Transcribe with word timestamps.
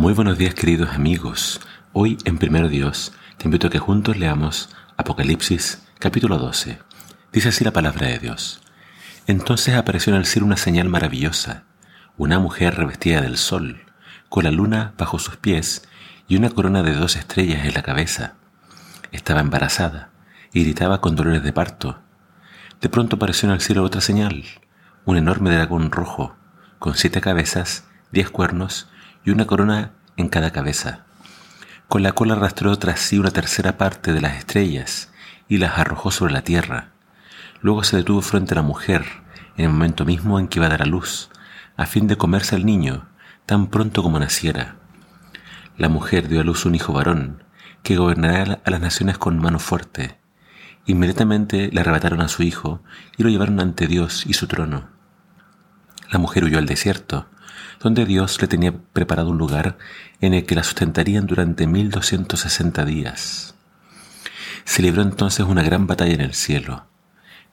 Muy 0.00 0.14
buenos 0.14 0.38
días 0.38 0.54
queridos 0.54 0.94
amigos. 0.94 1.60
Hoy 1.92 2.16
en 2.24 2.38
Primero 2.38 2.70
Dios 2.70 3.12
te 3.36 3.44
invito 3.44 3.66
a 3.66 3.70
que 3.70 3.78
juntos 3.78 4.16
leamos 4.16 4.70
Apocalipsis 4.96 5.86
capítulo 5.98 6.38
12. 6.38 6.78
Dice 7.34 7.50
así 7.50 7.64
la 7.64 7.74
palabra 7.74 8.06
de 8.06 8.18
Dios. 8.18 8.62
Entonces 9.26 9.74
apareció 9.74 10.14
en 10.14 10.20
el 10.20 10.24
cielo 10.24 10.46
una 10.46 10.56
señal 10.56 10.88
maravillosa, 10.88 11.64
una 12.16 12.38
mujer 12.38 12.76
revestida 12.76 13.20
del 13.20 13.36
sol, 13.36 13.82
con 14.30 14.44
la 14.44 14.50
luna 14.50 14.94
bajo 14.96 15.18
sus 15.18 15.36
pies 15.36 15.86
y 16.28 16.36
una 16.38 16.48
corona 16.48 16.82
de 16.82 16.94
dos 16.94 17.16
estrellas 17.16 17.66
en 17.66 17.74
la 17.74 17.82
cabeza. 17.82 18.36
Estaba 19.12 19.40
embarazada 19.40 20.08
y 20.54 20.64
gritaba 20.64 21.02
con 21.02 21.14
dolores 21.14 21.42
de 21.42 21.52
parto. 21.52 22.00
De 22.80 22.88
pronto 22.88 23.16
apareció 23.16 23.50
en 23.50 23.54
el 23.54 23.60
cielo 23.60 23.84
otra 23.84 24.00
señal, 24.00 24.46
un 25.04 25.18
enorme 25.18 25.54
dragón 25.54 25.90
rojo, 25.90 26.36
con 26.78 26.94
siete 26.94 27.20
cabezas, 27.20 27.84
diez 28.12 28.30
cuernos 28.30 28.88
y 29.24 29.30
una 29.30 29.46
corona 29.46 29.92
en 30.16 30.28
cada 30.28 30.50
cabeza. 30.50 31.04
Con 31.88 32.02
la 32.02 32.12
cola 32.12 32.34
arrastró 32.34 32.78
tras 32.78 33.00
sí 33.00 33.18
una 33.18 33.30
tercera 33.30 33.76
parte 33.76 34.12
de 34.12 34.20
las 34.20 34.36
estrellas 34.36 35.10
y 35.48 35.58
las 35.58 35.78
arrojó 35.78 36.10
sobre 36.10 36.32
la 36.32 36.42
tierra. 36.42 36.92
Luego 37.60 37.82
se 37.84 37.96
detuvo 37.96 38.22
frente 38.22 38.54
a 38.54 38.56
la 38.56 38.62
mujer, 38.62 39.04
en 39.56 39.66
el 39.66 39.72
momento 39.72 40.04
mismo 40.04 40.38
en 40.38 40.48
que 40.48 40.58
iba 40.58 40.66
a 40.66 40.70
dar 40.70 40.82
a 40.82 40.86
luz, 40.86 41.30
a 41.76 41.86
fin 41.86 42.06
de 42.06 42.16
comerse 42.16 42.54
al 42.54 42.64
niño, 42.64 43.08
tan 43.46 43.66
pronto 43.66 44.02
como 44.02 44.18
naciera. 44.18 44.76
La 45.76 45.88
mujer 45.88 46.28
dio 46.28 46.40
a 46.40 46.44
luz 46.44 46.64
un 46.64 46.74
hijo 46.74 46.92
varón, 46.92 47.42
que 47.82 47.96
gobernará 47.96 48.60
a 48.64 48.70
las 48.70 48.80
naciones 48.80 49.18
con 49.18 49.38
mano 49.38 49.58
fuerte. 49.58 50.18
Inmediatamente 50.86 51.70
le 51.72 51.80
arrebataron 51.80 52.20
a 52.20 52.28
su 52.28 52.42
hijo 52.42 52.82
y 53.16 53.22
lo 53.22 53.28
llevaron 53.28 53.60
ante 53.60 53.86
Dios 53.86 54.24
y 54.26 54.34
su 54.34 54.46
trono. 54.46 54.88
La 56.10 56.18
mujer 56.18 56.44
huyó 56.44 56.58
al 56.58 56.66
desierto, 56.66 57.26
donde 57.80 58.04
Dios 58.04 58.40
le 58.40 58.48
tenía 58.48 58.72
preparado 58.72 59.30
un 59.30 59.38
lugar 59.38 59.78
en 60.20 60.34
el 60.34 60.44
que 60.44 60.54
la 60.54 60.62
sustentarían 60.62 61.26
durante 61.26 61.66
1260 61.66 62.84
días. 62.84 63.54
Se 64.64 64.82
libró 64.82 65.02
entonces 65.02 65.46
una 65.46 65.62
gran 65.62 65.86
batalla 65.86 66.14
en 66.14 66.20
el 66.20 66.34
cielo. 66.34 66.84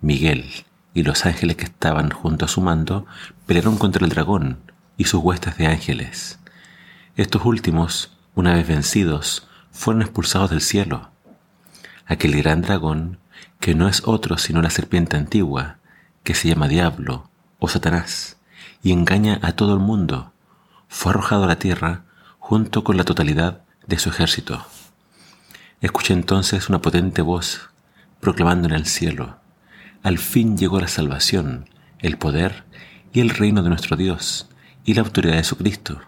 Miguel 0.00 0.50
y 0.92 1.04
los 1.04 1.24
ángeles 1.26 1.56
que 1.56 1.64
estaban 1.64 2.10
junto 2.10 2.44
a 2.44 2.48
su 2.48 2.60
mando 2.60 3.06
pelearon 3.46 3.78
contra 3.78 4.04
el 4.04 4.10
dragón 4.10 4.58
y 4.96 5.04
sus 5.04 5.22
huestes 5.22 5.56
de 5.58 5.68
ángeles. 5.68 6.40
Estos 7.16 7.44
últimos, 7.44 8.16
una 8.34 8.54
vez 8.54 8.66
vencidos, 8.66 9.48
fueron 9.70 10.02
expulsados 10.02 10.50
del 10.50 10.60
cielo. 10.60 11.10
Aquel 12.04 12.36
gran 12.36 12.62
dragón, 12.62 13.18
que 13.60 13.74
no 13.74 13.88
es 13.88 14.02
otro 14.04 14.38
sino 14.38 14.60
la 14.60 14.70
serpiente 14.70 15.16
antigua, 15.16 15.78
que 16.24 16.34
se 16.34 16.48
llama 16.48 16.68
Diablo 16.68 17.30
o 17.58 17.68
Satanás, 17.68 18.35
y 18.82 18.92
engaña 18.92 19.38
a 19.42 19.52
todo 19.52 19.74
el 19.74 19.80
mundo, 19.80 20.32
fue 20.88 21.10
arrojado 21.10 21.44
a 21.44 21.48
la 21.48 21.58
tierra 21.58 22.04
junto 22.38 22.84
con 22.84 22.96
la 22.96 23.04
totalidad 23.04 23.62
de 23.86 23.98
su 23.98 24.10
ejército. 24.10 24.64
Escuché 25.80 26.14
entonces 26.14 26.68
una 26.68 26.80
potente 26.80 27.22
voz 27.22 27.70
proclamando 28.20 28.68
en 28.68 28.74
el 28.74 28.86
cielo, 28.86 29.36
al 30.02 30.18
fin 30.18 30.56
llegó 30.56 30.80
la 30.80 30.88
salvación, 30.88 31.68
el 31.98 32.16
poder 32.16 32.64
y 33.12 33.20
el 33.20 33.30
reino 33.30 33.62
de 33.62 33.68
nuestro 33.68 33.96
Dios 33.96 34.48
y 34.84 34.94
la 34.94 35.02
autoridad 35.02 35.36
de 35.36 35.44
su 35.44 35.56
Cristo, 35.56 36.00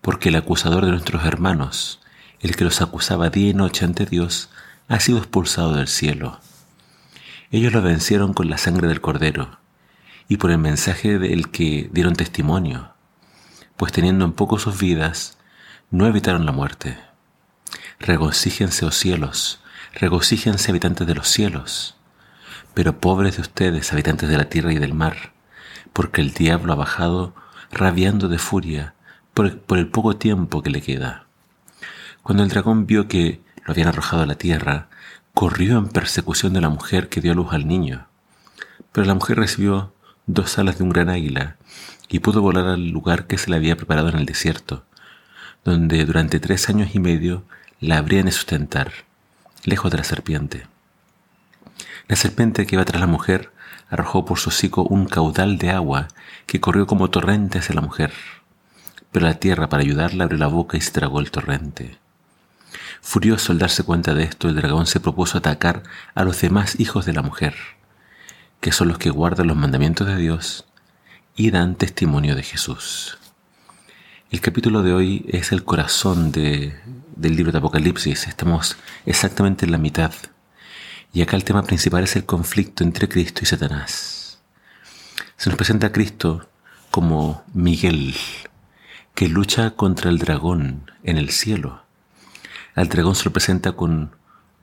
porque 0.00 0.30
el 0.30 0.36
acusador 0.36 0.84
de 0.84 0.92
nuestros 0.92 1.24
hermanos, 1.24 2.00
el 2.40 2.56
que 2.56 2.64
los 2.64 2.80
acusaba 2.80 3.30
día 3.30 3.50
y 3.50 3.54
noche 3.54 3.84
ante 3.84 4.06
Dios, 4.06 4.48
ha 4.88 4.98
sido 5.00 5.18
expulsado 5.18 5.74
del 5.74 5.88
cielo. 5.88 6.40
Ellos 7.50 7.72
lo 7.72 7.82
vencieron 7.82 8.32
con 8.32 8.48
la 8.48 8.58
sangre 8.58 8.88
del 8.88 9.00
Cordero 9.00 9.60
y 10.30 10.36
por 10.36 10.52
el 10.52 10.58
mensaje 10.58 11.18
del 11.18 11.50
que 11.50 11.90
dieron 11.92 12.14
testimonio, 12.14 12.92
pues 13.76 13.90
teniendo 13.90 14.24
en 14.24 14.32
poco 14.32 14.60
sus 14.60 14.78
vidas, 14.78 15.36
no 15.90 16.06
evitaron 16.06 16.46
la 16.46 16.52
muerte. 16.52 16.96
Regocíjense, 17.98 18.86
oh 18.86 18.92
cielos, 18.92 19.60
regocíjense, 19.92 20.70
habitantes 20.70 21.08
de 21.08 21.16
los 21.16 21.26
cielos, 21.26 21.96
pero 22.74 23.00
pobres 23.00 23.36
de 23.36 23.42
ustedes, 23.42 23.92
habitantes 23.92 24.28
de 24.28 24.38
la 24.38 24.48
tierra 24.48 24.72
y 24.72 24.78
del 24.78 24.94
mar, 24.94 25.32
porque 25.92 26.20
el 26.20 26.32
diablo 26.32 26.74
ha 26.74 26.76
bajado 26.76 27.34
rabiando 27.72 28.28
de 28.28 28.38
furia 28.38 28.94
por, 29.34 29.58
por 29.58 29.78
el 29.78 29.88
poco 29.88 30.14
tiempo 30.14 30.62
que 30.62 30.70
le 30.70 30.80
queda. 30.80 31.26
Cuando 32.22 32.44
el 32.44 32.50
dragón 32.50 32.86
vio 32.86 33.08
que 33.08 33.42
lo 33.66 33.72
habían 33.72 33.88
arrojado 33.88 34.22
a 34.22 34.26
la 34.26 34.36
tierra, 34.36 34.90
corrió 35.34 35.76
en 35.76 35.88
persecución 35.88 36.52
de 36.52 36.60
la 36.60 36.68
mujer 36.68 37.08
que 37.08 37.20
dio 37.20 37.34
luz 37.34 37.52
al 37.52 37.66
niño. 37.66 38.06
Pero 38.92 39.08
la 39.08 39.14
mujer 39.14 39.36
recibió 39.36 39.92
dos 40.34 40.58
alas 40.58 40.78
de 40.78 40.84
un 40.84 40.90
gran 40.90 41.08
águila 41.08 41.56
y 42.08 42.20
pudo 42.20 42.42
volar 42.42 42.66
al 42.66 42.88
lugar 42.88 43.26
que 43.26 43.38
se 43.38 43.50
le 43.50 43.56
había 43.56 43.76
preparado 43.76 44.08
en 44.08 44.16
el 44.16 44.26
desierto, 44.26 44.84
donde 45.64 46.04
durante 46.04 46.40
tres 46.40 46.68
años 46.68 46.94
y 46.94 46.98
medio 47.00 47.44
la 47.80 47.98
habrían 47.98 48.26
de 48.26 48.32
sustentar, 48.32 48.92
lejos 49.64 49.90
de 49.90 49.98
la 49.98 50.04
serpiente. 50.04 50.66
La 52.08 52.16
serpiente 52.16 52.66
que 52.66 52.76
iba 52.76 52.84
tras 52.84 53.00
la 53.00 53.06
mujer 53.06 53.52
arrojó 53.88 54.24
por 54.24 54.38
su 54.38 54.50
hocico 54.50 54.82
un 54.82 55.06
caudal 55.06 55.58
de 55.58 55.70
agua 55.70 56.08
que 56.46 56.60
corrió 56.60 56.86
como 56.86 57.10
torrente 57.10 57.58
hacia 57.58 57.74
la 57.74 57.80
mujer, 57.80 58.12
pero 59.12 59.26
la 59.26 59.34
tierra 59.34 59.68
para 59.68 59.82
ayudarla 59.82 60.24
abrió 60.24 60.38
la 60.38 60.46
boca 60.46 60.76
y 60.76 60.80
se 60.80 60.92
tragó 60.92 61.20
el 61.20 61.30
torrente. 61.30 61.98
Furioso 63.00 63.52
al 63.52 63.58
darse 63.58 63.82
cuenta 63.82 64.14
de 64.14 64.24
esto, 64.24 64.48
el 64.48 64.56
dragón 64.56 64.86
se 64.86 65.00
propuso 65.00 65.38
atacar 65.38 65.82
a 66.14 66.24
los 66.24 66.40
demás 66.40 66.78
hijos 66.78 67.06
de 67.06 67.14
la 67.14 67.22
mujer 67.22 67.54
que 68.60 68.72
son 68.72 68.88
los 68.88 68.98
que 68.98 69.10
guardan 69.10 69.46
los 69.46 69.56
mandamientos 69.56 70.06
de 70.06 70.16
Dios 70.16 70.66
y 71.34 71.50
dan 71.50 71.76
testimonio 71.76 72.34
de 72.36 72.42
Jesús. 72.42 73.18
El 74.30 74.40
capítulo 74.42 74.82
de 74.82 74.92
hoy 74.92 75.24
es 75.28 75.50
el 75.50 75.64
corazón 75.64 76.30
del 76.30 76.76
libro 77.16 77.52
de 77.52 77.58
Apocalipsis. 77.58 78.28
Estamos 78.28 78.76
exactamente 79.06 79.64
en 79.64 79.72
la 79.72 79.78
mitad. 79.78 80.12
Y 81.12 81.22
acá 81.22 81.36
el 81.36 81.44
tema 81.44 81.62
principal 81.62 82.04
es 82.04 82.14
el 82.16 82.26
conflicto 82.26 82.84
entre 82.84 83.08
Cristo 83.08 83.40
y 83.42 83.46
Satanás. 83.46 84.40
Se 85.36 85.48
nos 85.48 85.56
presenta 85.56 85.88
a 85.88 85.92
Cristo 85.92 86.48
como 86.90 87.42
Miguel, 87.54 88.14
que 89.14 89.28
lucha 89.28 89.70
contra 89.70 90.10
el 90.10 90.18
dragón 90.18 90.90
en 91.02 91.16
el 91.16 91.30
cielo. 91.30 91.82
Al 92.74 92.88
dragón 92.88 93.14
se 93.14 93.24
lo 93.24 93.32
presenta 93.32 93.72
con 93.72 94.14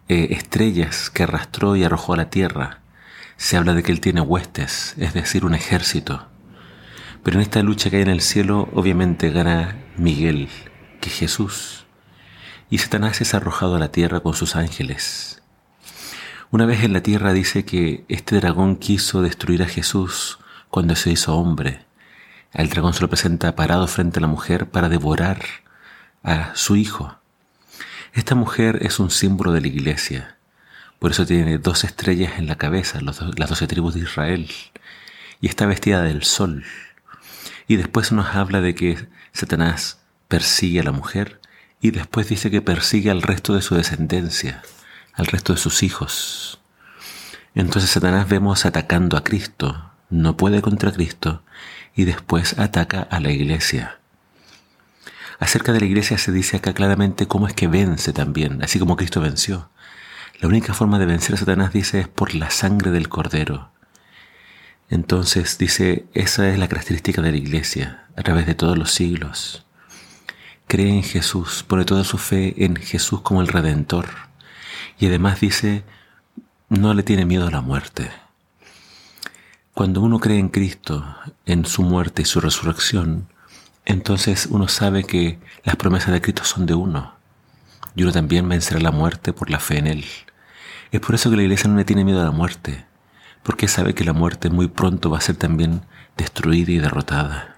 eh, 0.08 0.28
estrellas 0.31 1.09
que 1.09 1.24
arrastró 1.24 1.75
y 1.75 1.84
arrojó 1.84 2.14
a 2.14 2.18
la 2.18 2.29
tierra 2.29 2.81
se 3.38 3.56
habla 3.56 3.74
de 3.74 3.84
que 3.84 3.92
él 3.92 4.02
tiene 4.02 4.22
huestes, 4.22 4.96
es 4.98 5.14
decir, 5.14 5.46
un 5.46 5.53
ejército. 5.53 6.28
Pero 7.24 7.38
en 7.38 7.44
esta 7.44 7.62
lucha 7.64 7.90
que 7.90 7.98
hay 7.98 8.02
en 8.02 8.09
el 8.09 8.22
cielo, 8.22 8.70
obviamente 8.74 9.30
gana 9.30 9.78
Miguel, 9.96 10.50
que 11.00 11.09
Jesús. 11.09 11.86
Y 12.70 12.80
Satanás 12.80 13.22
es 13.22 13.34
arrojado 13.34 13.76
a 13.76 13.80
la 13.80 13.92
tierra 13.92 14.20
con 14.20 14.34
sus 14.34 14.56
ángeles. 14.56 15.42
Una 16.50 16.66
vez 16.66 16.84
en 16.84 16.94
la 16.94 17.02
tierra 17.02 17.34
dice 17.34 17.66
que 17.66 18.06
este 18.08 18.38
dragón 18.38 18.78
quiso 18.78 19.22
destruir 19.22 19.62
a 19.64 19.68
Jesús 19.68 20.40
cuando 20.70 20.96
se 20.96 21.12
hizo 21.12 21.36
hombre. 21.36 21.86
El 22.53 22.70
dragón 22.70 22.94
se 22.94 23.02
lo 23.02 23.09
presenta 23.09 23.56
parado 23.56 23.88
frente 23.88 24.20
a 24.20 24.22
la 24.22 24.28
mujer 24.28 24.70
para 24.70 24.90
devorar 24.90 25.42
a 26.24 26.56
su 26.56 26.76
hijo. 26.76 27.18
Esta 28.14 28.36
mujer 28.36 28.80
es 28.81 29.00
un 29.00 29.12
símbolo 29.12 29.52
de 29.52 29.62
la 29.62 29.68
iglesia. 29.68 30.37
Por 31.00 31.12
eso 31.12 31.25
tiene 31.25 31.58
dos 31.58 31.84
estrellas 31.84 32.34
en 32.38 32.47
la 32.47 32.56
cabeza, 32.56 33.00
las 33.02 33.50
doce 33.50 33.68
tribus 33.68 33.94
de 33.94 34.02
Israel, 34.02 34.50
y 35.41 35.47
está 35.47 35.66
vestida 35.66 36.02
del 36.02 36.24
sol. 36.24 36.63
Y 37.68 37.75
después 37.75 38.12
nos 38.12 38.35
habla 38.35 38.62
de 38.62 38.74
que 38.74 39.08
Satanás 39.31 40.00
persigue 40.28 40.80
a 40.80 40.84
la 40.84 40.91
mujer 40.91 41.40
y 41.81 41.91
después 41.91 42.28
dice 42.28 42.50
que 42.50 42.62
persigue 42.62 43.12
al 43.12 43.22
resto 43.22 43.53
de 43.53 43.62
su 43.62 43.75
descendencia, 43.75 44.63
al 45.13 45.28
resto 45.28 45.53
de 45.53 45.59
sus 45.59 45.84
hijos. 45.84 46.59
Entonces 47.53 47.91
Satanás 47.91 48.28
vemos 48.28 48.66
atacando 48.66 49.18
a 49.18 49.24
Cristo, 49.24 49.91
no 50.09 50.38
puede 50.38 50.62
contra 50.62 50.91
Cristo, 50.91 51.44
y 51.96 52.06
después 52.06 52.58
ataca 52.59 53.02
a 53.02 53.19
la 53.19 53.31
iglesia. 53.31 54.00
Acerca 55.40 55.72
de 55.72 55.79
la 55.79 55.85
iglesia 55.85 56.18
se 56.18 56.31
dice 56.31 56.58
acá 56.58 56.73
claramente 56.73 57.28
cómo 57.28 57.47
es 57.47 57.53
que 57.53 57.67
vence 57.67 58.14
también, 58.14 58.64
así 58.64 58.79
como 58.79 58.96
Cristo 58.96 59.22
venció. 59.22 59.70
La 60.39 60.47
única 60.47 60.75
forma 60.75 60.99
de 60.99 61.07
vencer 61.07 61.34
a 61.34 61.37
Satanás, 61.37 61.73
dice, 61.73 61.99
es 61.99 62.07
por 62.07 62.35
la 62.35 62.51
sangre 62.51 62.91
del 62.91 63.09
cordero. 63.09 63.72
Entonces, 64.89 65.57
dice, 65.57 66.05
esa 66.13 66.47
es 66.49 66.59
la 66.59 66.67
característica 66.67 67.23
de 67.23 67.31
la 67.31 67.37
iglesia 67.37 68.05
a 68.16 68.22
través 68.22 68.45
de 68.45 68.53
todos 68.53 68.78
los 68.78 68.91
siglos. 68.91 69.66
Cree 70.67 70.89
en 70.89 71.03
Jesús, 71.03 71.63
pone 71.67 71.85
toda 71.85 72.03
su 72.03 72.19
fe 72.19 72.63
en 72.63 72.75
Jesús 72.75 73.22
como 73.22 73.41
el 73.41 73.47
Redentor. 73.47 74.09
Y 74.99 75.07
además 75.07 75.39
dice, 75.39 75.84
no 76.69 76.93
le 76.93 77.01
tiene 77.01 77.25
miedo 77.25 77.47
a 77.47 77.51
la 77.51 77.61
muerte. 77.61 78.11
Cuando 79.73 80.01
uno 80.01 80.19
cree 80.19 80.37
en 80.37 80.49
Cristo, 80.49 81.03
en 81.47 81.66
su 81.66 81.81
muerte 81.81 82.22
y 82.22 82.25
su 82.25 82.41
resurrección, 82.41 83.28
entonces 83.85 84.47
uno 84.51 84.67
sabe 84.67 85.03
que 85.03 85.39
las 85.63 85.78
promesas 85.78 86.13
de 86.13 86.22
Cristo 86.22 86.43
son 86.43 86.67
de 86.67 86.75
uno. 86.75 87.16
Y 87.97 88.03
uno 88.03 88.11
también 88.11 88.47
vencerá 88.47 88.79
la 88.79 88.91
muerte 88.91 89.34
por 89.34 89.49
la 89.49 89.59
fe 89.59 89.79
en 89.79 89.88
Él. 89.88 90.05
Es 90.91 91.02
por 91.02 91.16
eso 91.16 91.32
que 91.32 91.35
la 91.35 91.41
iglesia 91.41 91.67
no 91.67 91.78
le 91.78 91.84
tiene 91.84 92.05
miedo 92.05 92.22
a 92.22 92.26
la 92.26 92.32
muerte, 92.32 92.85
porque 93.41 93.67
sabe 93.67 93.96
que 93.96 94.03
la 94.03 94.14
muerte 94.14 94.52
muy 94.52 94.67
pronto 94.67 95.09
va 95.09 95.17
a 95.17 95.22
ser 95.22 95.35
también 95.35 95.82
destruida 96.16 96.72
y 96.72 96.78
derrotada. 96.78 97.58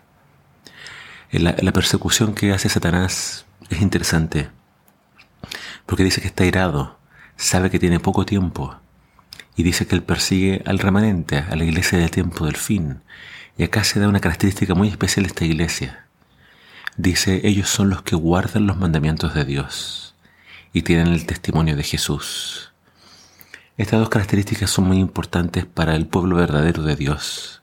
La, 1.32 1.58
la 1.60 1.74
persecución 1.74 2.36
que 2.36 2.54
hace 2.54 2.70
Satanás 2.70 3.46
es 3.70 3.82
interesante, 3.82 4.50
porque 5.86 6.06
dice 6.06 6.22
que 6.22 6.28
está 6.28 6.46
irado, 6.46 6.98
sabe 7.36 7.70
que 7.70 7.78
tiene 7.78 8.00
poco 8.00 8.26
tiempo, 8.26 8.78
y 9.58 9.64
dice 9.64 9.88
que 9.88 9.96
él 9.96 10.04
persigue 10.04 10.64
al 10.66 10.80
remanente, 10.80 11.40
a 11.40 11.58
la 11.58 11.66
iglesia 11.66 12.00
del 12.00 12.12
tiempo 12.12 12.46
del 12.46 12.56
fin. 12.56 13.02
Y 13.58 13.64
acá 13.64 13.84
se 13.84 14.00
da 14.00 14.08
una 14.08 14.22
característica 14.22 14.74
muy 14.74 14.88
especial 14.88 15.26
de 15.26 15.28
esta 15.28 15.44
iglesia. 15.44 16.06
Dice, 16.96 17.42
ellos 17.44 17.68
son 17.68 17.90
los 17.90 18.04
que 18.04 18.16
guardan 18.16 18.68
los 18.68 18.78
mandamientos 18.78 19.34
de 19.34 19.44
Dios 19.44 20.09
y 20.74 20.84
tienen 20.84 21.08
el 21.08 21.26
testimonio 21.26 21.76
de 21.76 21.84
Jesús. 21.84 22.72
Estas 23.78 24.00
dos 24.00 24.10
características 24.10 24.70
son 24.70 24.86
muy 24.86 24.98
importantes 24.98 25.66
para 25.66 25.96
el 25.96 26.06
pueblo 26.06 26.36
verdadero 26.36 26.84
de 26.84 26.96
Dios. 26.96 27.62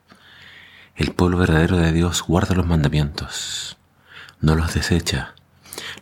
El 0.95 1.13
pueblo 1.13 1.37
verdadero 1.37 1.77
de 1.77 1.93
Dios 1.93 2.23
guarda 2.23 2.55
los 2.55 2.67
mandamientos, 2.67 3.77
no 4.41 4.55
los 4.55 4.73
desecha. 4.73 5.35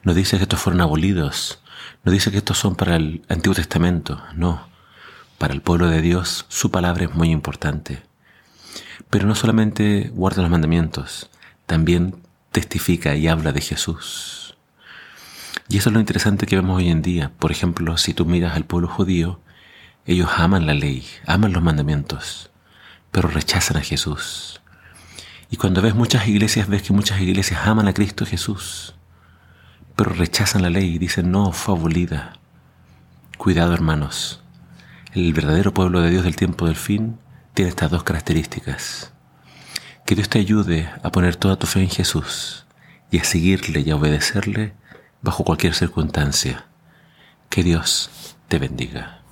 No 0.04 0.14
dice 0.14 0.36
que 0.36 0.44
estos 0.44 0.60
fueron 0.60 0.82
abolidos, 0.82 1.60
no 2.04 2.12
dice 2.12 2.30
que 2.30 2.38
estos 2.38 2.58
son 2.58 2.76
para 2.76 2.96
el 2.96 3.24
Antiguo 3.28 3.56
Testamento, 3.56 4.22
no. 4.34 4.68
Para 5.38 5.52
el 5.52 5.62
pueblo 5.62 5.88
de 5.88 6.00
Dios 6.00 6.46
su 6.48 6.70
palabra 6.70 7.06
es 7.06 7.14
muy 7.14 7.30
importante. 7.30 8.02
Pero 9.10 9.26
no 9.26 9.34
solamente 9.34 10.10
guarda 10.14 10.42
los 10.42 10.50
mandamientos, 10.50 11.28
también 11.66 12.16
testifica 12.52 13.16
y 13.16 13.26
habla 13.26 13.52
de 13.52 13.60
Jesús. 13.60 14.43
Y 15.68 15.78
eso 15.78 15.88
es 15.88 15.94
lo 15.94 16.00
interesante 16.00 16.46
que 16.46 16.56
vemos 16.56 16.76
hoy 16.76 16.90
en 16.90 17.02
día. 17.02 17.32
Por 17.38 17.50
ejemplo, 17.50 17.96
si 17.96 18.14
tú 18.14 18.26
miras 18.26 18.54
al 18.54 18.64
pueblo 18.64 18.88
judío, 18.88 19.40
ellos 20.06 20.28
aman 20.36 20.66
la 20.66 20.74
ley, 20.74 21.06
aman 21.26 21.52
los 21.52 21.62
mandamientos, 21.62 22.50
pero 23.10 23.28
rechazan 23.28 23.78
a 23.78 23.80
Jesús. 23.80 24.60
Y 25.50 25.56
cuando 25.56 25.80
ves 25.80 25.94
muchas 25.94 26.28
iglesias, 26.28 26.68
ves 26.68 26.82
que 26.82 26.92
muchas 26.92 27.20
iglesias 27.20 27.66
aman 27.66 27.88
a 27.88 27.94
Cristo 27.94 28.26
Jesús, 28.26 28.94
pero 29.96 30.10
rechazan 30.10 30.62
la 30.62 30.70
ley 30.70 30.94
y 30.94 30.98
dicen, 30.98 31.30
no, 31.30 31.52
fue 31.52 31.74
abolida. 31.74 32.34
Cuidado 33.38 33.72
hermanos, 33.72 34.42
el 35.12 35.32
verdadero 35.32 35.72
pueblo 35.72 36.00
de 36.00 36.10
Dios 36.10 36.24
del 36.24 36.36
tiempo 36.36 36.66
del 36.66 36.76
fin 36.76 37.18
tiene 37.54 37.70
estas 37.70 37.90
dos 37.90 38.02
características. 38.02 39.12
Que 40.04 40.14
Dios 40.14 40.28
te 40.28 40.38
ayude 40.38 40.90
a 41.02 41.10
poner 41.10 41.36
toda 41.36 41.56
tu 41.56 41.66
fe 41.66 41.80
en 41.80 41.88
Jesús 41.88 42.66
y 43.10 43.18
a 43.18 43.24
seguirle 43.24 43.80
y 43.80 43.90
a 43.90 43.96
obedecerle 43.96 44.74
bajo 45.24 45.42
cualquier 45.42 45.74
circunstancia. 45.74 46.66
Que 47.48 47.62
Dios 47.62 48.10
te 48.48 48.58
bendiga. 48.58 49.23